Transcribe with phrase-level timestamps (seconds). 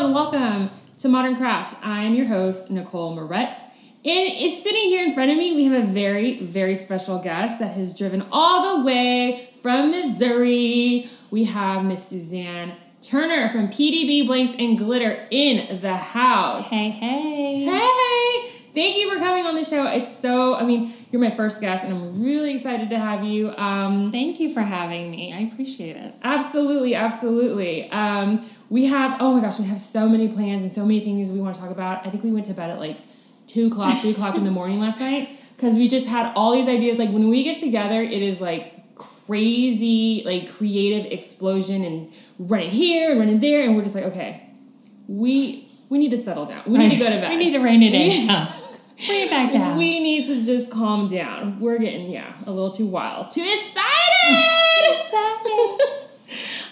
[0.00, 1.76] and welcome to Modern Craft.
[1.84, 3.74] I am your host, Nicole Moretz.
[4.02, 7.58] And is sitting here in front of me, we have a very, very special guest
[7.58, 11.06] that has driven all the way from Missouri.
[11.30, 16.68] We have Miss Suzanne Turner from PDB Blanks and Glitter in the house.
[16.68, 17.64] Hey, hey.
[17.64, 18.50] Hey!
[18.74, 19.86] Thank you for coming on the show.
[19.86, 23.54] It's so, I mean, you're my first guest, and I'm really excited to have you.
[23.56, 25.34] Um, Thank you for having me.
[25.34, 26.14] I appreciate it.
[26.22, 27.90] Absolutely, absolutely.
[27.90, 31.30] Um, we have oh my gosh, we have so many plans and so many things
[31.30, 32.06] we want to talk about.
[32.06, 32.96] I think we went to bed at like
[33.46, 36.68] two o'clock, three o'clock in the morning last night because we just had all these
[36.68, 36.96] ideas.
[36.96, 43.10] Like when we get together, it is like crazy, like creative explosion and running here
[43.10, 44.48] and running there, and we're just like, okay,
[45.08, 46.62] we we need to settle down.
[46.66, 47.28] We need to go to bed.
[47.28, 48.28] We need to rein it in.
[48.28, 48.38] Bring
[48.98, 49.76] it back down.
[49.76, 51.58] We need to just calm down.
[51.58, 53.82] We're getting yeah a little too wild, too excited.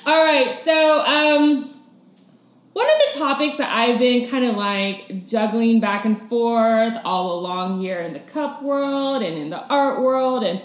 [0.06, 1.77] All right, so um,
[2.72, 7.38] one of the topics that I've been kind of like juggling back and forth all
[7.38, 10.62] along here in the cup world and in the art world, and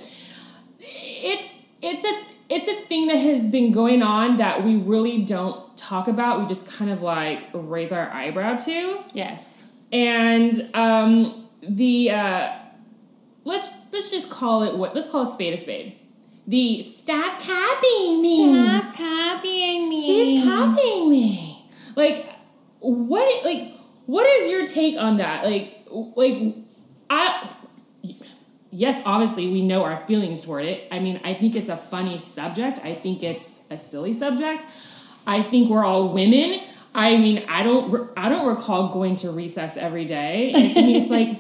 [0.79, 5.75] it's it's a it's a thing that has been going on that we really don't
[5.77, 6.39] talk about.
[6.39, 9.03] We just kind of like raise our eyebrow to.
[9.13, 9.63] Yes.
[9.91, 12.55] And um, the uh,
[13.43, 15.97] let's let's just call it what let's call a spade a spade.
[16.45, 18.53] The stop copying me.
[18.53, 20.05] Stop copying me.
[20.05, 21.52] She's copying me.
[21.95, 22.27] Like
[22.79, 23.45] what?
[23.45, 23.73] Like
[24.05, 25.45] what is your take on that?
[25.45, 26.55] Like like
[27.09, 27.49] I.
[28.75, 30.87] Yes, obviously we know our feelings toward it.
[30.91, 32.79] I mean, I think it's a funny subject.
[32.83, 34.65] I think it's a silly subject.
[35.27, 36.59] I think we're all women.
[36.95, 40.53] I mean, I don't I don't recall going to recess every day.
[40.55, 41.39] I mean, it's like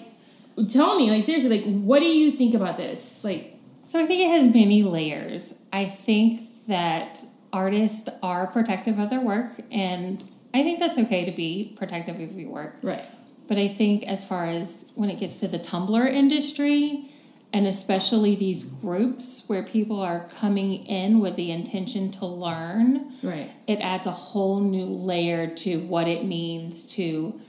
[0.69, 3.23] tell me, like seriously, like what do you think about this?
[3.23, 5.55] Like So I think it has many layers.
[5.71, 11.31] I think that artists are protective of their work and I think that's okay to
[11.31, 12.75] be protective of your work.
[12.81, 13.05] right.
[13.47, 17.09] But I think as far as when it gets to the tumbler industry,
[17.51, 23.51] and especially these groups where people are coming in with the intention to learn, Right.
[23.67, 27.39] it adds a whole new layer to what it means to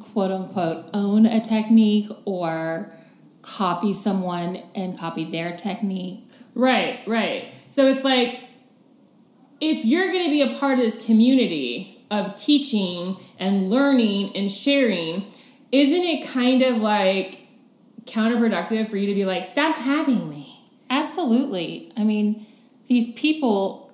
[0.00, 2.92] quote unquote own a technique or
[3.42, 6.26] copy someone and copy their technique.
[6.54, 7.52] Right, right.
[7.68, 8.40] So it's like
[9.60, 14.50] if you're going to be a part of this community of teaching and learning and
[14.50, 15.26] sharing,
[15.72, 17.40] isn't it kind of like
[18.04, 20.64] counterproductive for you to be like, stop copying me?
[20.90, 21.92] Absolutely.
[21.96, 22.46] I mean,
[22.86, 23.92] these people,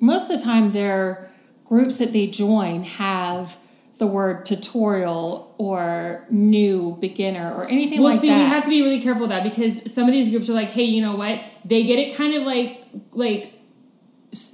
[0.00, 1.30] most of the time, their
[1.64, 3.56] groups that they join have
[3.98, 8.38] the word tutorial or new beginner or anything Well, like see, that.
[8.38, 10.70] we have to be really careful of that because some of these groups are like,
[10.70, 11.40] hey, you know what?
[11.64, 13.52] They get it kind of like, like,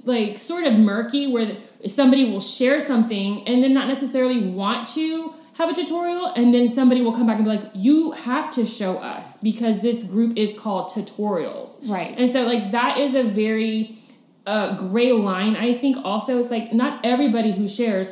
[0.05, 5.33] like sort of murky where somebody will share something and then not necessarily want to
[5.57, 8.65] have a tutorial and then somebody will come back and be like you have to
[8.65, 11.87] show us because this group is called tutorials.
[11.87, 12.15] Right.
[12.17, 13.97] and so like that is a very
[14.45, 16.39] uh, gray line i think also.
[16.39, 18.11] It's like not everybody who shares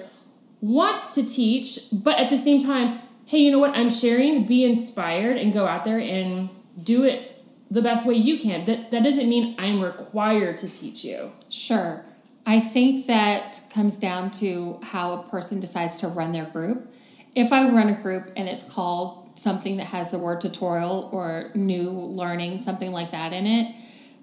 [0.62, 3.78] wants to teach but at the same time hey you know what?
[3.78, 4.46] I'm sharing.
[4.46, 6.50] Be inspired and go out there and
[6.82, 8.66] do it the best way you can.
[8.66, 11.32] That, that doesn't mean i'm required to teach you.
[11.50, 12.04] Sure.
[12.50, 16.92] I think that comes down to how a person decides to run their group.
[17.36, 21.52] If I run a group and it's called something that has the word tutorial or
[21.54, 23.76] new learning, something like that in it,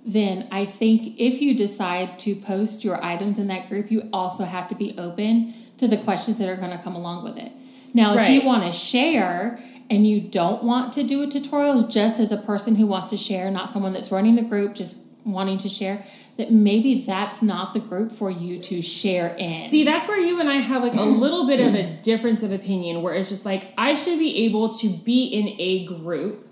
[0.05, 4.45] then I think if you decide to post your items in that group, you also
[4.45, 7.53] have to be open to the questions that are going to come along with it.
[7.95, 12.19] Now, if you want to share and you don't want to do a tutorial just
[12.19, 15.59] as a person who wants to share, not someone that's running the group, just wanting
[15.59, 16.05] to share,
[16.37, 19.71] that maybe that's not the group for you to share in.
[19.71, 22.53] See, that's where you and I have like a little bit of a difference of
[22.53, 26.47] opinion where it's just like I should be able to be in a group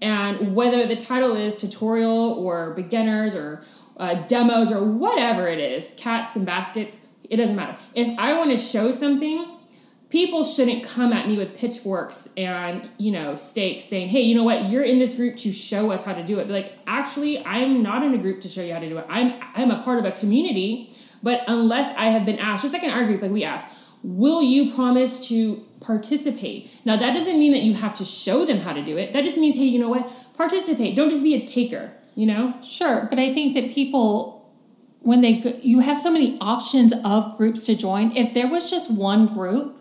[0.00, 3.62] and whether the title is tutorial or beginners or
[3.96, 7.76] uh, demos or whatever it is, cats and baskets, it doesn't matter.
[7.94, 9.55] If I want to show something,
[10.16, 14.44] people shouldn't come at me with pitchforks and you know stakes saying hey you know
[14.44, 14.70] what?
[14.70, 16.46] You're in this group to show us how to do it.
[16.46, 19.04] Be like actually i'm not in a group to show you how to do it.
[19.10, 20.90] I'm i'm a part of a community
[21.22, 23.70] but unless i have been asked just like in our group like we asked
[24.02, 26.70] will you promise to participate?
[26.86, 29.12] Now that doesn't mean that you have to show them how to do it.
[29.12, 30.10] That just means hey you know what?
[30.34, 30.96] Participate.
[30.96, 32.54] Don't just be a taker you know?
[32.62, 34.50] Sure, but I think that people,
[35.00, 38.16] when they you have so many options of groups to join.
[38.16, 39.75] If there was just one group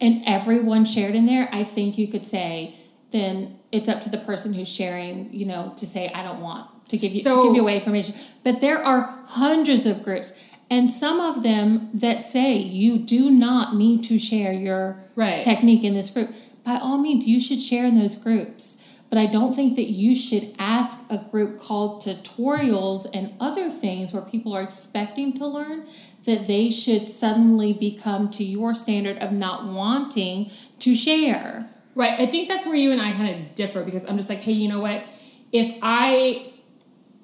[0.00, 2.74] and everyone shared in there, I think you could say
[3.12, 6.66] then it's up to the person who's sharing, you know, to say I don't want
[6.88, 8.14] to give you So- give you away information.
[8.42, 10.32] But there are hundreds of groups.
[10.68, 15.40] and some of them that say you do not need to share your Right.
[15.40, 16.34] technique in this group.
[16.64, 18.78] By all means, you should share in those groups.
[19.08, 24.12] But I don't think that you should ask a group called tutorials and other things
[24.12, 25.84] where people are expecting to learn
[26.26, 30.50] that they should suddenly become to your standard of not wanting
[30.80, 31.68] to share.
[31.94, 32.20] Right.
[32.20, 34.52] I think that's where you and I kind of differ because I'm just like, hey,
[34.52, 35.08] you know what?
[35.52, 36.52] If I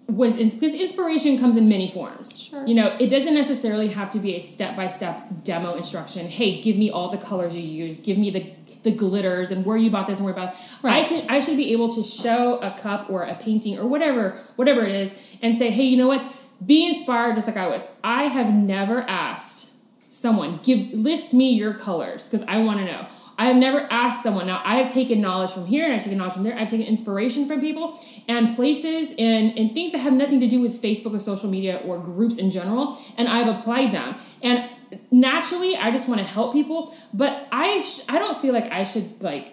[0.06, 2.40] was in, because inspiration comes in many forms.
[2.40, 2.66] Sure.
[2.66, 6.28] You know, it doesn't necessarily have to be a step by step demo instruction.
[6.28, 8.00] Hey, give me all the colors you use.
[8.00, 8.52] Give me the
[8.82, 10.56] the glitters and where you bought this and where you bought.
[10.82, 11.05] Right.
[11.05, 14.38] I can I should be able to show a cup or a painting or whatever
[14.56, 16.22] whatever it is and say, hey, you know what?
[16.64, 17.87] Be inspired just like I was.
[18.05, 23.00] I have never asked someone give list me your colors because I want to know.
[23.38, 24.47] I have never asked someone.
[24.47, 26.56] Now I have taken knowledge from here and I've taken knowledge from there.
[26.56, 27.99] I've taken inspiration from people
[28.29, 31.81] and places and and things that have nothing to do with Facebook or social media
[31.85, 34.17] or groups in general, and I've applied them.
[34.43, 34.69] And
[35.11, 38.85] naturally, I just want to help people, but I sh- I don't feel like I
[38.85, 39.49] should like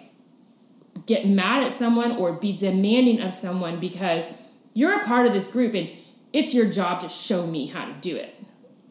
[1.06, 4.34] get mad at someone or be demanding of someone because
[4.74, 5.88] you're a part of this group and
[6.32, 8.36] it's your job to show me how to do it.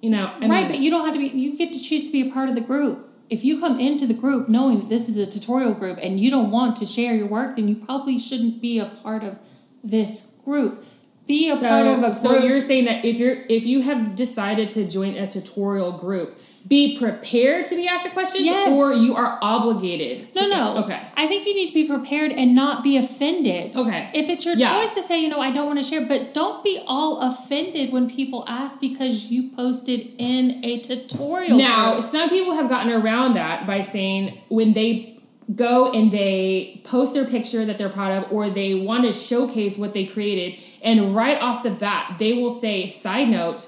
[0.01, 2.05] You know, I right, mean, but you don't have to be, you get to choose
[2.05, 3.07] to be a part of the group.
[3.29, 6.31] If you come into the group knowing that this is a tutorial group and you
[6.31, 9.37] don't want to share your work, then you probably shouldn't be a part of
[9.83, 10.85] this group.
[11.27, 12.13] Be a part of a group.
[12.13, 16.39] so you're saying that if you're if you have decided to join a tutorial group,
[16.67, 18.77] be prepared to be asked a question, Yes.
[18.77, 20.27] or you are obligated.
[20.35, 20.77] no, to, no.
[20.83, 20.99] Okay.
[21.15, 23.75] I think you need to be prepared and not be offended.
[23.75, 24.09] Okay.
[24.13, 24.73] If it's your Yeah.
[24.73, 27.91] choice to say, you know, I don't want to share, but don't be all offended
[27.91, 31.57] when people ask because you posted in a tutorial.
[31.57, 32.03] Now, group.
[32.03, 35.15] some people have gotten around that by saying when they
[35.55, 39.77] go and they post their picture that they're proud of, or they want to showcase
[39.77, 43.67] what they created, and right off the bat, they will say, side note,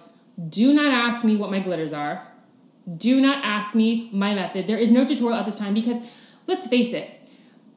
[0.50, 2.28] do not ask me what my glitters are.
[2.98, 4.68] Do not ask me my method.
[4.68, 6.00] There is no tutorial at this time because
[6.48, 7.10] let's face it,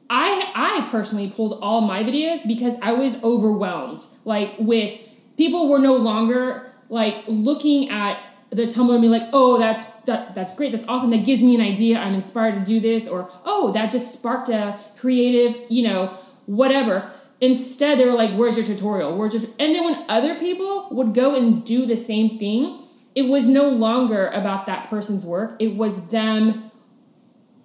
[0.09, 4.01] I I personally pulled all my videos because I was overwhelmed.
[4.23, 4.99] Like with
[5.37, 8.19] people were no longer like looking at
[8.51, 11.55] the tumbler and be like, oh, that's that that's great, that's awesome, that gives me
[11.55, 15.83] an idea, I'm inspired to do this, or oh, that just sparked a creative, you
[15.83, 17.11] know, whatever.
[17.41, 19.17] Instead, they were like, where's your tutorial?
[19.17, 22.84] Where's your tu-" and then when other people would go and do the same thing,
[23.15, 25.55] it was no longer about that person's work.
[25.59, 26.69] It was them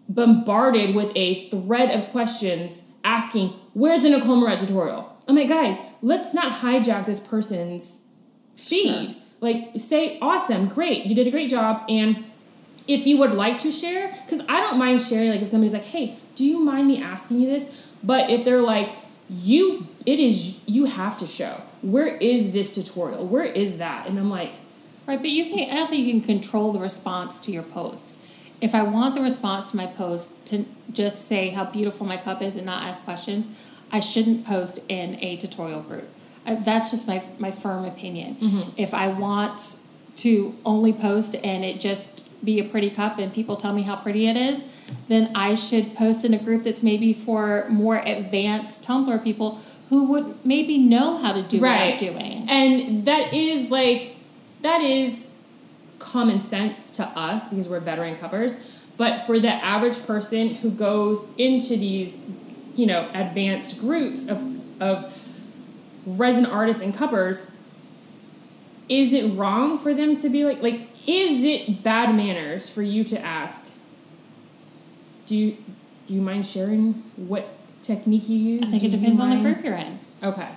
[0.09, 5.17] bombarded with a thread of questions asking, Where's the Nicole Moretz tutorial?
[5.29, 8.03] I'm like, guys, let's not hijack this person's
[8.57, 9.11] feed.
[9.11, 9.15] Sure.
[9.41, 11.85] Like, say, awesome, great, you did a great job.
[11.89, 12.25] And
[12.87, 15.85] if you would like to share, because I don't mind sharing, like, if somebody's like,
[15.85, 17.65] Hey, do you mind me asking you this?
[18.03, 18.91] But if they're like,
[19.29, 21.63] you, it is, you have to show.
[21.83, 23.27] Where is this tutorial?
[23.27, 24.07] Where is that?
[24.07, 24.55] And I'm like,
[25.07, 25.71] Right, but you can.
[25.71, 28.17] I don't think you can control the response to your post.
[28.61, 32.43] If I want the response to my post to just say how beautiful my cup
[32.43, 33.49] is and not ask questions,
[33.91, 36.09] I shouldn't post in a tutorial group.
[36.47, 38.37] That's just my my firm opinion.
[38.37, 38.71] Mm-hmm.
[38.77, 39.79] If I want
[40.17, 43.97] to only post and it just be a pretty cup and people tell me how
[43.97, 44.65] pretty it is,
[45.09, 50.07] then I should post in a group that's maybe for more advanced tumbler people who
[50.07, 52.47] would maybe know how to do what I'm doing.
[52.49, 54.17] And that is like
[54.63, 55.41] that is
[55.99, 58.57] common sense to us because we're veteran cuppers.
[58.97, 62.25] But for the average person who goes into these,
[62.75, 64.43] you know, advanced groups of
[64.81, 65.17] of
[66.07, 67.51] resin artists and cuppers,
[68.89, 73.03] is it wrong for them to be like like is it bad manners for you
[73.05, 73.67] to ask
[75.27, 75.57] do you
[76.07, 77.49] do you mind sharing what
[77.83, 78.63] technique you use?
[78.63, 80.01] I think Do it depends on the group you're in.
[80.23, 80.49] Okay.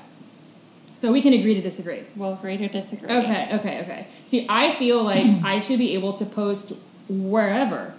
[1.04, 2.06] So we can agree to disagree.
[2.16, 3.10] We'll agree to disagree.
[3.10, 4.08] Okay, okay, okay.
[4.24, 6.72] See, I feel like I should be able to post
[7.10, 7.94] wherever.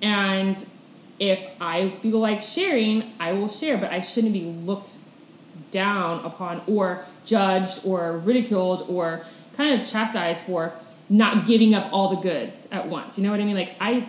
[0.00, 0.64] And
[1.18, 4.98] if I feel like sharing, I will share, but I shouldn't be looked
[5.72, 9.24] down upon or judged or ridiculed or
[9.56, 10.74] kind of chastised for
[11.08, 13.18] not giving up all the goods at once.
[13.18, 13.56] You know what I mean?
[13.56, 14.08] Like I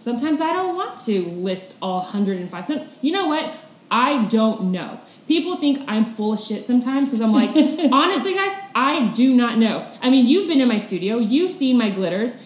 [0.00, 2.64] sometimes I don't want to list all 105.
[2.64, 3.54] Some, you know what?
[3.92, 5.00] I don't know.
[5.28, 7.50] People think I'm full of shit sometimes because I'm like,
[7.92, 9.86] honestly, guys, I do not know.
[10.00, 12.42] I mean, you've been in my studio, you've seen my glitters.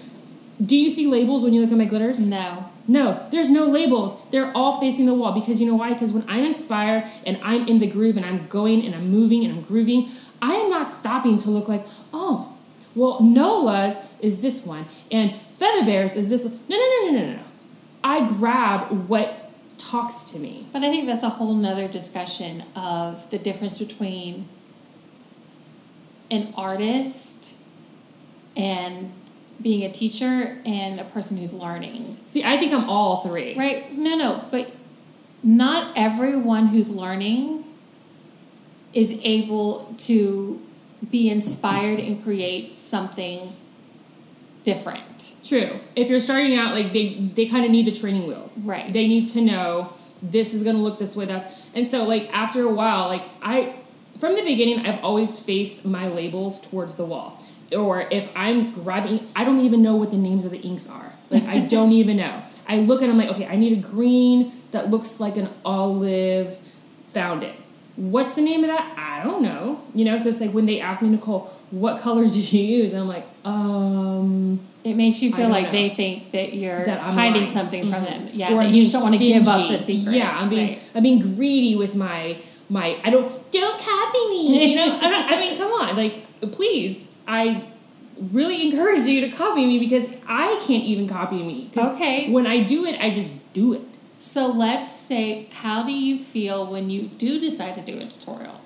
[0.64, 2.28] Do you see labels when you look at my glitters?
[2.28, 2.68] No.
[2.88, 4.16] No, there's no labels.
[4.30, 5.92] They're all facing the wall because you know why?
[5.92, 9.44] Because when I'm inspired and I'm in the groove and I'm going and I'm moving
[9.44, 10.10] and I'm grooving,
[10.42, 12.56] I am not stopping to look like, oh,
[12.94, 16.58] well, Nola's is this one and Feather Bears is this one.
[16.68, 17.32] No, no, no, no, no, no.
[17.34, 17.42] No.
[18.04, 19.45] I grab what
[19.78, 20.66] talks to me.
[20.72, 24.48] But I think that's a whole nother discussion of the difference between
[26.30, 27.54] an artist
[28.56, 29.12] and
[29.60, 32.18] being a teacher and a person who's learning.
[32.26, 33.56] See, I think I'm all three.
[33.56, 33.92] Right?
[33.92, 34.72] No, no, but
[35.42, 37.64] not everyone who's learning
[38.92, 40.60] is able to
[41.10, 43.52] be inspired and create something
[44.64, 45.35] different.
[45.46, 45.80] True.
[45.94, 48.58] If you're starting out, like they they kind of need the training wheels.
[48.58, 48.92] Right.
[48.92, 51.26] They need to know this is going to look this way.
[51.26, 53.76] That and so like after a while, like I
[54.18, 57.42] from the beginning, I've always faced my labels towards the wall.
[57.72, 61.12] Or if I'm grabbing, I don't even know what the names of the inks are.
[61.30, 62.42] Like I don't even know.
[62.68, 66.58] I look and I'm like, okay, I need a green that looks like an olive.
[67.12, 67.54] Found it.
[67.94, 68.94] What's the name of that?
[68.98, 69.82] I don't know.
[69.94, 72.92] You know, so it's like when they ask me, Nicole, what colors did you use?
[72.92, 75.72] And I'm like, um, It makes you feel like know.
[75.72, 77.46] they think that you're That hiding lying.
[77.46, 78.28] something from them.
[78.32, 80.14] Yeah, or you just don't want to give up the secret.
[80.14, 80.82] Yeah, I'm being right.
[80.94, 82.38] I'm being greedy with my
[82.68, 82.98] my.
[83.04, 84.70] I don't don't copy me.
[84.70, 87.64] You know, I, don't, I mean, come on, like please, I
[88.20, 91.70] really encourage you to copy me because I can't even copy me.
[91.76, 92.30] Okay.
[92.32, 93.82] When I do it, I just do it.
[94.18, 98.60] So let's say, how do you feel when you do decide to do a tutorial?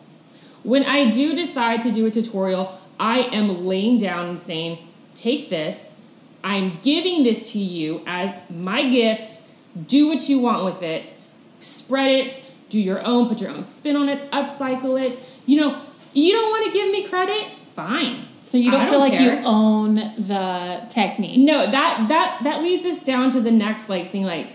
[0.62, 5.48] When I do decide to do a tutorial, I am laying down and saying, take
[5.50, 6.06] this.
[6.44, 9.50] I'm giving this to you as my gift.
[9.86, 11.14] Do what you want with it.
[11.60, 12.52] Spread it.
[12.68, 13.28] Do your own.
[13.28, 14.30] Put your own spin on it.
[14.30, 15.18] Upcycle it.
[15.46, 15.80] You know,
[16.12, 17.52] you don't want to give me credit?
[17.66, 18.26] Fine.
[18.34, 19.40] So you don't I feel like care.
[19.40, 21.38] you own the technique.
[21.38, 24.24] No, that that that leads us down to the next like thing.
[24.24, 24.48] Like,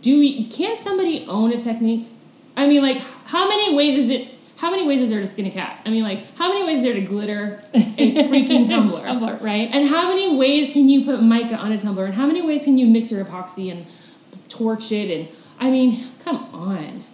[0.00, 2.08] do you, can somebody own a technique?
[2.56, 4.33] I mean, like, how many ways is it?
[4.56, 5.80] How many ways is there to skin a cat?
[5.84, 7.78] I mean, like, how many ways is there to glitter a
[8.28, 9.02] freaking tumbler?
[9.02, 9.68] Tumblr, right?
[9.72, 12.04] And how many ways can you put mica on a tumbler?
[12.04, 13.86] And how many ways can you mix your epoxy and
[14.48, 15.10] torch it?
[15.10, 17.04] And I mean, come on.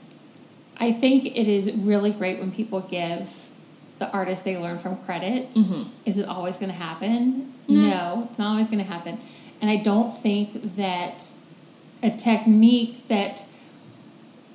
[0.76, 3.50] I think it is really great when people give
[3.98, 5.52] the artist they learn from credit.
[5.52, 5.90] Mm-hmm.
[6.04, 7.54] Is it always going to happen?
[7.68, 8.26] No.
[8.28, 9.18] it's not always going to happen.
[9.60, 11.32] And I don't think that
[12.02, 13.44] a technique that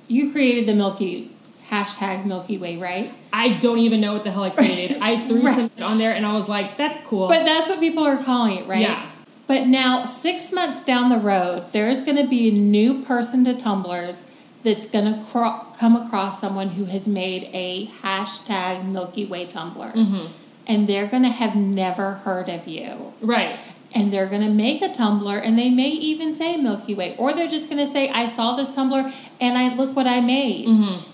[0.08, 1.30] you created the Milky
[1.70, 3.12] hashtag Milky Way, right?
[3.32, 4.98] I don't even know what the hell I created.
[5.00, 5.54] I threw Right.
[5.56, 7.28] something on there and I was like, that's cool.
[7.28, 8.80] But that's what people are calling it, right?
[8.80, 9.10] Yeah.
[9.46, 13.44] But now, six months down the road, there is going to be a new person
[13.44, 14.24] to tumblers
[14.64, 19.92] that's going to cro- come across someone who has made a hashtag Milky Way tumbler.
[19.92, 20.26] Mm-hmm.
[20.66, 23.12] And they're going to have never heard of you.
[23.20, 23.58] right.
[23.94, 27.16] And they're going to make a tumbler and they may even say Milky Way.
[27.16, 30.20] Or they're just going to say, I saw this tumbler and I look what I
[30.20, 30.66] made.
[30.66, 31.10] Mm-hmm.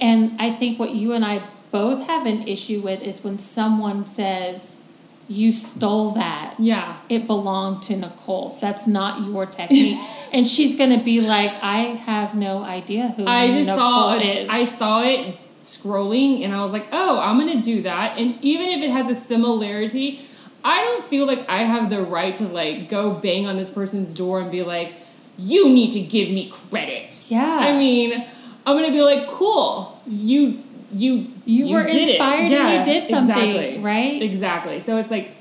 [0.00, 4.06] And I think what you and I both have an issue with is when someone
[4.06, 4.82] says,
[5.28, 6.54] You stole that.
[6.58, 6.96] Yeah.
[7.08, 8.58] It belonged to Nicole.
[8.60, 9.98] That's not your technique.
[10.32, 14.16] and she's going to be like, I have no idea who I just Nicole saw
[14.16, 14.24] it.
[14.24, 14.48] is.
[14.48, 18.68] I saw it scrolling, and I was like, "Oh, I'm gonna do that." And even
[18.70, 20.22] if it has a similarity,
[20.64, 24.14] I don't feel like I have the right to like go bang on this person's
[24.14, 24.94] door and be like,
[25.36, 27.58] "You need to give me credit." Yeah.
[27.60, 28.26] I mean,
[28.70, 30.62] I'm gonna be like, "Cool, you."
[30.92, 33.78] You You were did it." inspired and you did something, exactly.
[33.78, 34.20] right?
[34.20, 34.80] Exactly.
[34.80, 35.36] So it's like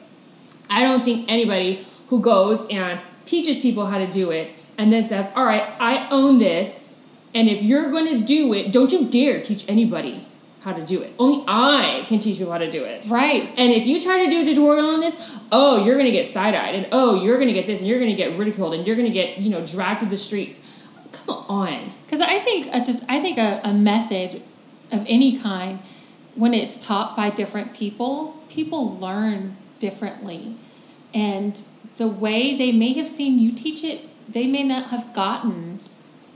[0.69, 5.03] I don't think anybody who goes and teaches people how to do it and then
[5.03, 6.95] says, All right, I own this,
[7.33, 10.25] and if you're going to do it, don't you dare teach anybody
[10.61, 11.13] how to do it.
[11.17, 13.07] Only I can teach people how to do it.
[13.09, 13.53] right.
[13.57, 15.15] And if you try to do a tutorial on this,
[15.51, 17.87] oh, you're going to get side eyed, and oh, you're going to get this, and
[17.87, 20.17] you're going to get ridiculed, and you're going to get, you know, dragged to the
[20.17, 20.65] streets.
[21.11, 21.91] Come on.
[22.05, 24.41] Because I think a, I think a, a method
[24.91, 25.79] of any kind,
[26.35, 30.55] when it's taught by different people, people learn differently,
[31.13, 31.61] and
[31.97, 34.01] the way they may have seen you teach it,
[34.31, 35.79] they may not have gotten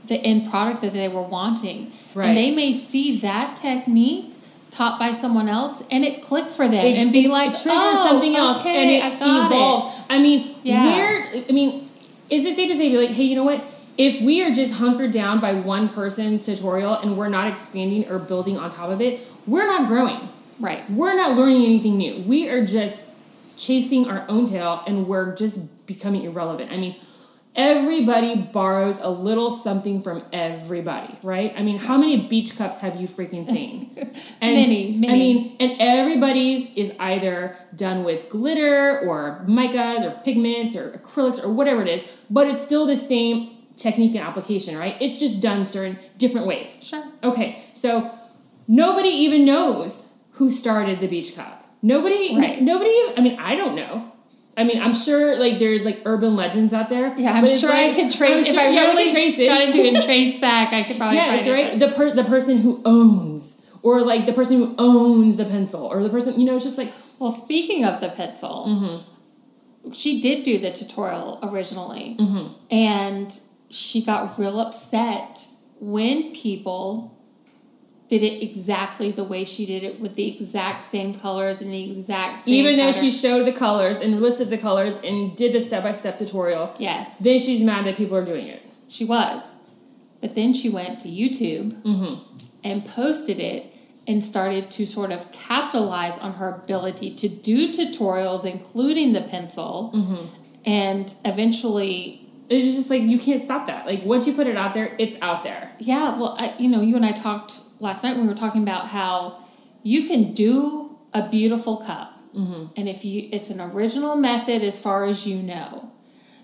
[0.06, 2.28] the end product that they were wanting, Right.
[2.28, 4.34] and they may see that technique
[4.70, 7.64] taught by someone else, and it click for them, It- and be it like, triggers
[7.72, 9.84] oh, something else, okay, and it I evolves.
[9.84, 10.02] it.
[10.10, 10.84] I mean, Yeah.
[10.84, 11.44] where?
[11.48, 11.88] I mean,
[12.28, 13.62] is it safe to say, be like, hey, you know what?
[13.96, 18.18] If we are just hunkered down by one person's tutorial and we're not expanding or
[18.18, 20.28] building on top of it, we're not growing.
[20.58, 20.88] Right.
[20.90, 22.22] We're not learning anything new.
[22.22, 23.10] We are just
[23.56, 26.72] chasing our own tail and we're just becoming irrelevant.
[26.72, 26.96] I mean,
[27.54, 31.54] everybody borrows a little something from everybody, right?
[31.56, 33.90] I mean, how many beach cups have you freaking seen?
[34.40, 35.12] And, Many, many.
[35.12, 41.42] I mean, and everybody's is either done with glitter or micas or pigments or acrylics
[41.42, 44.96] or whatever it is, but it's still the same technique and application, right?
[45.00, 46.82] It's just done certain different ways.
[46.86, 47.04] Sure.
[47.22, 48.10] Okay, so
[48.68, 51.66] nobody even knows who started the beach cup.
[51.82, 52.62] Nobody, Right.
[52.62, 52.94] nobody.
[53.16, 54.10] I mean, I don't know.
[54.56, 57.12] I mean, I'm sure like there's like urban legends out there.
[57.18, 59.50] Yeah, I'm sure I could trace I'm if I yeah, really trace it.
[59.50, 60.72] into it trace back.
[60.72, 61.78] I could probably yes, find it, right.
[61.78, 66.02] The per- the person who owns, or like the person who owns the pencil, or
[66.02, 66.54] the person you know.
[66.54, 69.92] It's just like Well, speaking of the pencil, Mm-hmm.
[69.92, 72.74] she did do the tutorial originally, Mm-hmm.
[72.74, 73.38] and
[73.74, 75.46] she got real upset
[75.80, 77.10] when people
[78.08, 81.90] did it exactly the way she did it with the exact same colors and the
[81.90, 82.54] exact same.
[82.54, 83.02] Even though pattern.
[83.02, 86.74] she showed the colors and listed the colors and did the step by step tutorial,
[86.78, 88.62] yes, then she's mad that people are doing it.
[88.88, 89.56] she was,
[90.20, 92.36] but then she went to YouTube Mm-hmm.
[92.62, 93.72] and posted it
[94.06, 99.90] and started to sort of capitalize on her ability to do tutorials, including the pencil,
[99.94, 100.26] Mm-hmm.
[100.66, 103.86] and eventually It's just like you can't stop that.
[103.86, 105.72] Like once you put it out there, it's out there.
[105.78, 108.62] Yeah, well, I, you know, you and I talked last night when we were talking
[108.62, 109.38] about how
[109.82, 112.64] you can do a beautiful cup, Mm-hmm.
[112.76, 115.92] and if you, it's an original method as far as you know.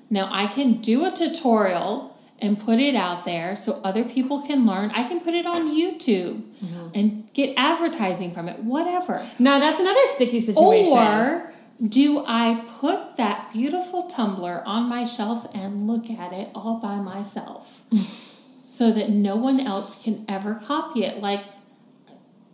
[0.09, 4.65] Now I can do a tutorial and put it out there so other people can
[4.67, 4.93] learn.
[4.93, 6.89] I can put it on YouTube Mm-hmm.
[6.95, 9.27] and get advertising from it, whatever.
[9.39, 10.93] Now that's another sticky situation.
[10.97, 11.53] Or
[11.87, 16.97] do I put that beautiful tumbler on my shelf and look at it all by
[16.97, 17.83] myself
[18.67, 21.21] so that no one else can ever copy it?
[21.23, 21.43] Like,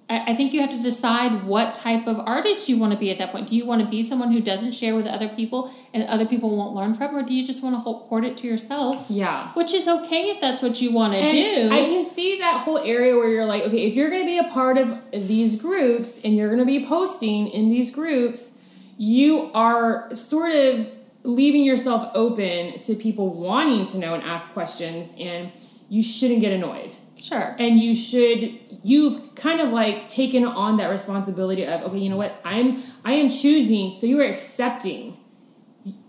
[0.09, 3.19] I think you have to decide what type of artist you want to be at
[3.19, 3.49] that point.
[3.49, 6.57] Do you want to be someone who doesn't share with other people and other people
[6.57, 9.07] won't learn from, or do you just want to hold, hoard it to yourself?
[9.11, 9.49] yeah.
[9.55, 11.75] Which is okay if that's what you want to And do.
[11.75, 14.39] I can see that whole area where you're like, okay, if you're going to be
[14.39, 18.56] a part of these groups and you're going to be posting in these groups,
[18.97, 20.87] you are sort of
[21.23, 25.53] leaving yourself open to people wanting to know and ask questions, and
[25.89, 26.93] you shouldn't get annoyed.
[27.17, 27.57] sure.
[27.59, 32.17] And you should, you've kind of like taken on that responsibility of, okay, you know
[32.17, 35.17] what, I'm, I am choosing, so you are accepting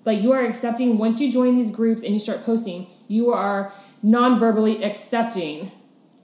[0.05, 3.71] like you are accepting once you join these groups and you start posting you are
[4.01, 5.71] non-verbally accepting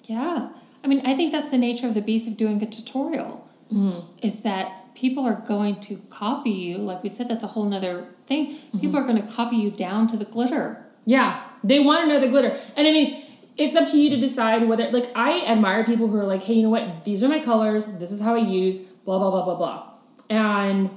[0.05, 0.50] Yeah.
[0.84, 3.48] I mean, I think that's the nature of the beast of doing a tutorial.
[3.72, 4.25] Mm-hmm.
[4.25, 6.77] Is that people are going to copy you.
[6.77, 8.55] Like we said, that's a whole nother thing.
[8.55, 8.79] Mm-hmm.
[8.79, 10.85] People are going to copy you down to the glitter.
[11.05, 12.57] yeah they want to know the glitter.
[12.75, 13.24] And i mean
[13.55, 16.55] it's up to you to decide whether like i admire people who are like hey
[16.55, 17.05] you know what?
[17.05, 17.85] These are my colors.
[18.00, 19.89] This is how i use blah blah blah blah blah.
[20.29, 20.89] And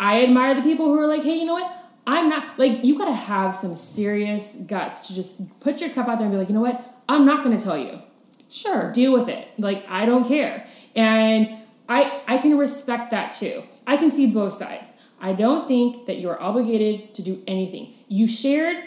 [0.00, 1.70] i admire the people who are like hey you know what?
[2.06, 6.18] I'm not like you gotta have some serious guts to just put your cup out
[6.18, 7.02] there and be like you know what?
[7.08, 8.00] I'm not gonna tell you.
[8.48, 8.92] Sure.
[8.92, 9.48] deal with it.
[9.58, 10.66] Like i don't care.
[10.94, 11.61] And
[11.92, 13.64] i i can respect that too.
[13.86, 14.94] I can see both sides.
[15.20, 17.94] I don't think that you're obligated to do anything.
[18.08, 18.78] You shared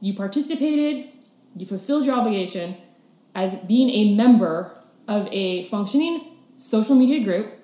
[0.00, 1.08] you participated
[1.56, 2.76] you fulfilled your obligation
[3.34, 4.76] as being a member
[5.08, 7.58] of a functioning social media group.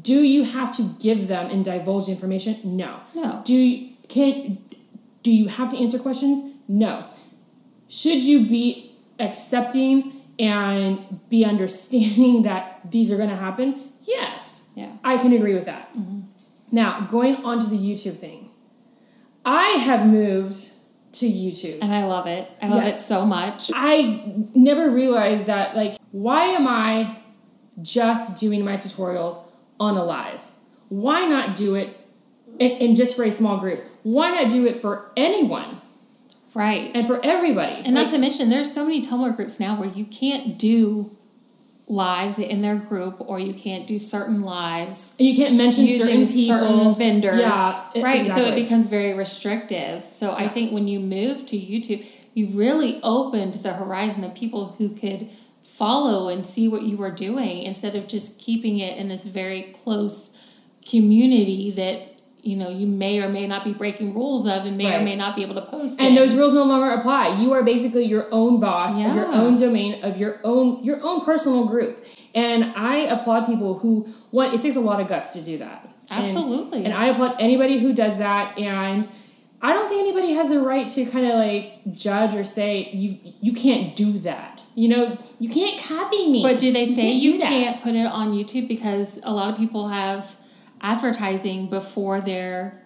[0.00, 2.60] Do you have to give them and divulge information?
[2.64, 3.00] No.
[3.14, 3.42] No.
[3.44, 4.58] do you can
[5.22, 6.54] do you have to answer questions?
[6.68, 7.04] No.
[7.88, 14.92] Should you be accepting and be understanding that these are going to happen yes Yeah.
[15.04, 16.20] i can agree with that mm-hmm.
[16.70, 18.48] now going on to the youtube thing
[19.44, 20.68] i have moved
[21.12, 22.48] to youtube And I love it.
[22.62, 23.00] I love Yes.
[23.00, 23.70] it so much.
[23.74, 27.16] I never realized that, like, why am I
[27.82, 29.34] just doing my tutorials
[29.80, 30.40] on a live?
[30.88, 31.98] Why not do it
[32.60, 33.82] and, and just for a small group?
[34.04, 35.80] Why not do it for anyone
[36.54, 36.92] Right.
[36.94, 37.82] and for everybody?
[37.84, 41.16] And Like, not to mention, there's so many tumbler groups now where you can't do
[41.90, 46.06] lives in their group or you can't do certain lives and you can't mention using
[46.06, 46.56] certain people.
[46.56, 47.40] certain vendors.
[47.40, 48.26] Yeah, e- right.
[48.28, 50.04] So it becomes very restrictive.
[50.04, 54.76] So I think when you move to YouTube, you really opened the horizon of people
[54.78, 55.30] who could
[55.64, 59.62] follow and see what you were doing instead of just keeping it in this very
[59.62, 60.36] close
[60.88, 64.94] community that you know you may or may not be breaking rules of and may
[64.94, 66.14] or may not be able to post and in.
[66.14, 67.40] those rules no longer apply.
[67.40, 71.24] You are basically your own boss of your own domain of your own your own
[71.24, 72.04] personal group.
[72.34, 75.88] And I applaud people who want it takes a lot of guts to do that.
[76.10, 76.84] Absolutely.
[76.84, 78.58] And, I applaud anybody who does that.
[78.58, 79.08] And
[79.62, 83.18] I don't think anybody has a right to kind of like judge or say you
[83.40, 84.60] you can't do that.
[84.74, 86.42] You know, you can't copy me.
[86.42, 89.52] But do they You say can't you can't put it on YouTube because a lot
[89.52, 90.36] of people have
[90.80, 92.82] advertising before their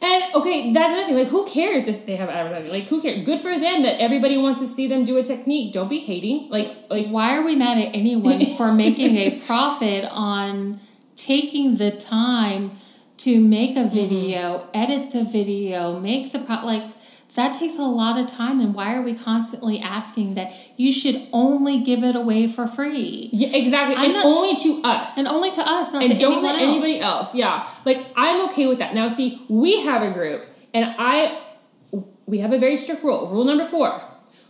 [0.00, 1.16] And okay, that's another thing.
[1.16, 2.72] Like, who cares if they have advertising?
[2.72, 3.24] Like, who cares?
[3.24, 5.72] Good for them that everybody wants to see them do a technique.
[5.72, 6.48] Don't be hating.
[6.50, 10.80] Like, like why are we mad at anyone for making a profit on
[11.16, 12.72] taking the time
[13.18, 16.82] to make a video, edit the video, make the pro- like
[17.34, 21.26] that takes a lot of time and why are we constantly asking that you should
[21.32, 23.30] only give it away for free?
[23.32, 23.96] yeah, exactly.
[23.96, 25.16] I'm and not- only to us.
[25.16, 26.62] And only to us, not and to don't let else.
[26.62, 27.34] anybody else.
[27.34, 28.94] Yeah, like I'm okay with that.
[28.94, 31.40] Now, see, we have a group, and I
[32.26, 33.28] we have a very strict rule.
[33.30, 34.00] Rule number four: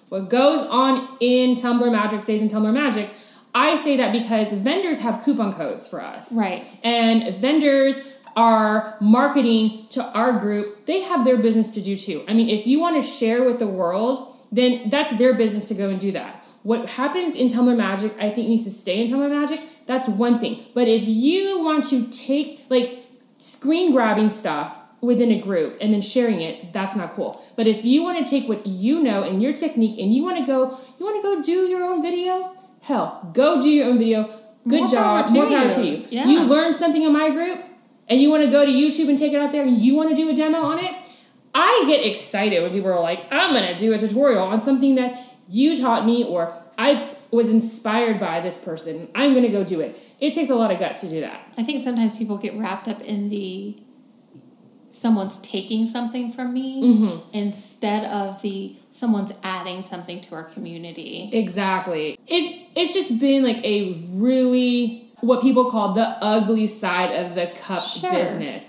[0.09, 3.11] what goes on in Tumblr Magic stays in Tumblr Magic.
[3.55, 6.65] I say that because vendors have coupon codes for us, Right.
[6.83, 7.97] And vendors
[8.37, 12.25] are marketing to our group, they have their business to do too.
[12.29, 15.75] I mean, if you want to share with the world, then that's their business to
[15.75, 16.45] go and do that.
[16.63, 19.61] What happens in Tumblr Magic, I think needs to stay in Tumblr Magic.
[19.87, 20.65] That's one thing.
[20.75, 22.99] But if you want to take like
[23.39, 27.45] screen grabbing stuff within a group and then sharing it, that's not cool.
[27.57, 30.39] But if you want to take what you know and your technique and you want
[30.39, 33.99] to go, you want to go do your own video, hell, go do your own
[33.99, 34.31] video.
[34.69, 35.27] Good More job.
[35.27, 35.75] power More power you.
[35.75, 36.07] to you.
[36.11, 36.29] Yeah.
[36.29, 37.59] You learned something in my group
[38.09, 40.11] and you want to go to YouTube and take it out there and you want
[40.11, 40.95] to do a demo on it.
[41.55, 44.95] I get excited when people are like, I'm going to do a tutorial on something
[44.97, 49.09] that you taught me or I was inspired by this person.
[49.15, 49.99] I'm going to go do it.
[50.21, 51.47] It takes a lot of guts to do that.
[51.59, 53.77] I think sometimes people get wrapped up in the
[54.91, 57.37] someone's taking something from me Mm-hmm.
[57.37, 61.31] instead of the someone's adding something to our community.
[61.33, 62.19] Exactly.
[62.27, 67.47] It it's just been like a really what people call the ugly side of the
[67.47, 68.13] cup Sure.
[68.13, 68.67] business.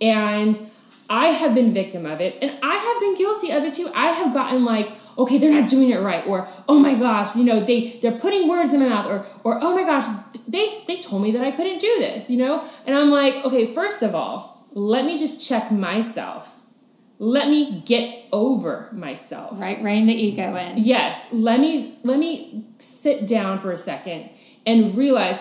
[0.00, 0.58] And
[1.10, 3.90] I have been victim of it and I have been guilty of it too.
[3.94, 7.44] I have gotten like, okay, they're not doing it right or oh my gosh, you
[7.44, 10.06] know, they they're putting words in my mouth or or oh my gosh,
[10.46, 12.64] they they told me that I couldn't do this, you know?
[12.86, 16.60] And I'm like, okay, first of all, let me just check myself.
[17.18, 19.58] Let me get over myself.
[19.58, 19.80] Right?
[19.82, 20.78] Rein the ego in.
[20.84, 24.30] Yes, let me let me sit down for a second
[24.66, 25.38] and realize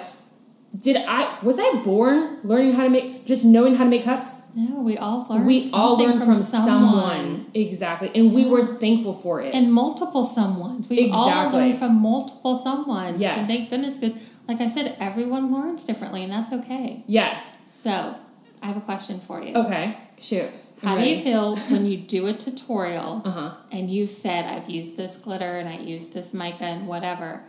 [0.75, 4.41] did I was I born learning how to make just knowing how to make cups?
[4.55, 5.45] No, we all learn.
[5.45, 7.45] we all learned from, someone.
[7.53, 8.11] Exactly.
[8.15, 9.53] And we were thankful for it.
[9.53, 10.89] And multiple someones.
[10.89, 13.19] We all learned from multiple someones.
[13.19, 13.37] Yes.
[13.39, 14.15] And thank goodness, because
[14.47, 17.03] like I said, everyone learns differently, and that's okay.
[17.07, 17.59] yes.
[17.69, 18.15] So,
[18.61, 19.53] I have a question for you.
[19.55, 19.97] Okay.
[20.19, 20.49] Shoot.
[20.81, 23.55] How do you feel when you do a tutorial Uh-huh.
[23.71, 27.43] and you've said, I've used this glitter and I used this mica and whatever,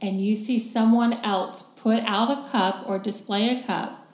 [0.00, 4.06] and you see someone else put out a cup or display a cup,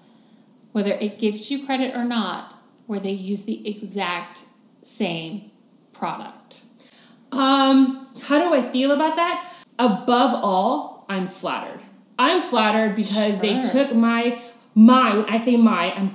[0.73, 2.55] whether it gives you credit or not,
[2.87, 4.45] where they use the exact
[4.83, 5.51] same
[5.93, 6.65] product?
[7.33, 9.53] Um, how do I feel about that?
[9.79, 11.81] Above all, I'm flattered.
[12.19, 14.41] I'm flattered because they took my
[14.75, 16.15] my when I say my, I'm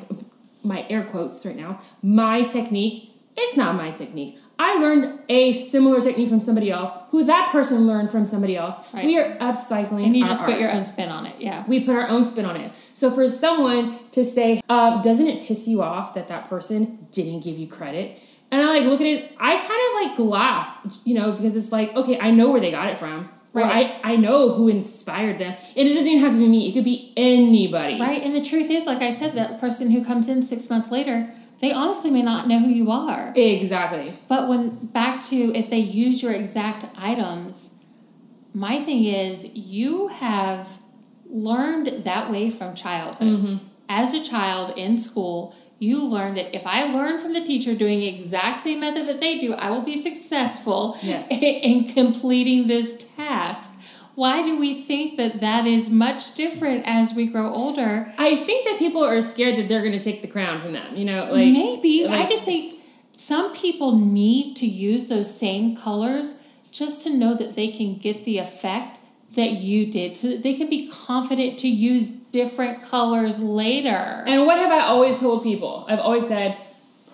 [0.63, 3.09] my air quotes right now, my technique.
[3.35, 4.37] It's not my technique.
[4.63, 8.75] I learned a similar technique from somebody else, who that person learned from somebody else.
[8.93, 9.05] Right.
[9.05, 10.05] We are upcycling.
[10.05, 11.35] And you just art put your own spin on it.
[11.39, 11.63] Yeah.
[11.67, 12.71] we put our own spin on it.
[12.93, 17.43] So for someone to say, uh, doesn't it piss you off that that person didn't
[17.43, 18.19] give you credit?
[18.51, 21.71] And I like look at it, I kind of like laugh, you know, because it's
[21.71, 23.29] like, okay, I know where they got it from.
[23.53, 23.99] Or Right.
[24.03, 25.57] I, I know who inspired them.
[25.75, 26.69] And it doesn't even have to be me.
[26.69, 27.99] It could be anybody.
[27.99, 28.21] Right.
[28.21, 31.33] And the truth is, like I said, that person who comes in six months later,
[31.61, 33.31] they honestly may not know who you are.
[33.35, 34.17] Exactly.
[34.27, 37.75] But when back to if they use your exact items,
[38.53, 40.79] my thing is you have
[41.29, 43.27] learned that way from childhood.
[43.27, 43.57] Mm-hmm.
[43.87, 47.99] As a child in school, you learn that if I learn from the teacher doing
[47.99, 51.27] the exact same method that they do, I will be successful Yes.
[51.31, 53.71] in completing this task.
[54.21, 58.13] Why do we think that that is much different as we grow older?
[58.19, 60.95] I think that people are scared that they're going to take the crown from them.
[60.95, 62.05] You know, like Maybe.
[62.05, 62.79] I just think
[63.15, 68.23] some people need to use those same colors just to know that they can get
[68.23, 68.99] the effect
[69.33, 74.23] that you did so that they can be confident to use different colors later.
[74.27, 75.87] And what have I always told people?
[75.89, 76.55] I've always said,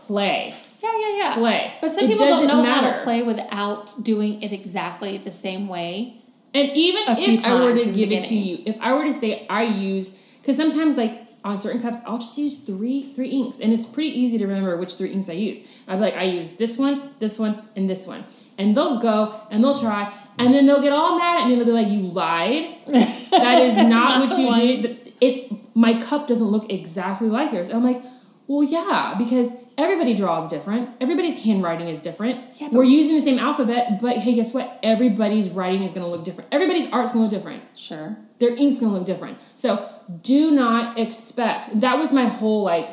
[0.07, 1.33] play, Yeah, yeah, yeah.
[1.35, 1.73] play.
[1.79, 5.69] But some It people don't know how to play without doing it exactly the same
[5.69, 6.17] way.
[6.57, 9.45] And even if I were to give it to you, if I were to say
[9.47, 13.73] I use, because sometimes like on certain cups, I'll just use three three inks, and
[13.73, 15.59] it's pretty easy to remember which three inks I use.
[15.87, 18.25] I'd be like, I use this one, this one, and this one,
[18.57, 21.55] and they'll go and they'll try, and then they'll get all mad at me.
[21.55, 22.75] They'll be like, "You lied.
[23.29, 24.59] That is not, Not what you one.
[24.59, 25.13] did.
[25.21, 28.01] It my cup doesn't look exactly like yours." And I'm like,
[28.47, 30.89] "Well, yeah, because." Everybody draws different.
[30.99, 32.43] Everybody's handwriting is different.
[32.55, 34.79] Yeah, We're using the same alphabet, but hey, guess what?
[34.81, 36.51] Everybody's writing is going to look different.
[36.51, 37.63] Everybody's art's going to look different.
[37.77, 38.17] Sure.
[38.39, 39.37] Their ink's going to look different.
[39.53, 39.87] So
[40.23, 41.79] do not expect.
[41.79, 42.89] That was my whole like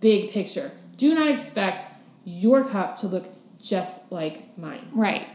[0.00, 0.70] big picture.
[0.96, 1.86] Do not expect
[2.24, 3.26] your cup to look
[3.60, 4.90] just like mine.
[4.92, 5.26] Right.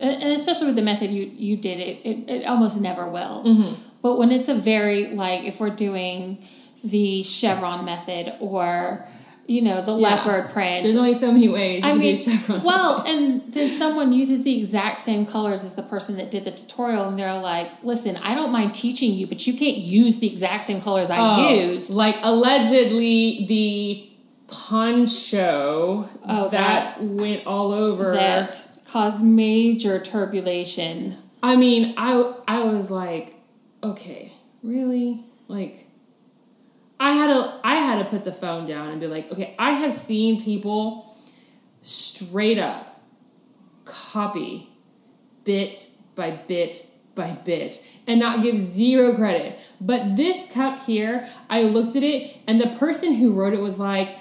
[0.00, 3.44] And especially with the method you, you did, it, it, it almost never will.
[3.44, 3.74] Mm-hmm.
[4.02, 6.44] But when it's a very, like, if we're doing
[6.82, 9.06] the chevron method or,
[9.46, 10.08] you know, the Yeah.
[10.24, 10.82] leopard print.
[10.84, 12.62] There's only so many ways you I mean, do chevron.
[12.62, 16.50] well, and then someone uses the exact same colors as the person that did the
[16.52, 20.26] tutorial, and they're like, "Listen, I don't mind teaching you, but you can't use the
[20.28, 24.08] exact same colors I Oh, used." like allegedly the
[24.48, 28.12] poncho Oh, that, went all over.
[28.14, 31.16] That caused major turbulation.
[31.42, 33.34] I mean, I I was like,
[33.82, 35.24] okay, really?
[35.48, 35.83] Like
[37.04, 39.72] I had to I had to put the phone down and be like, okay, I
[39.72, 41.14] have seen people
[41.82, 43.02] straight up
[43.84, 44.70] copy
[45.44, 49.60] bit by bit by bit and not give zero credit.
[49.82, 53.78] But this cup here, I looked at it and the person who wrote it was
[53.78, 54.16] like,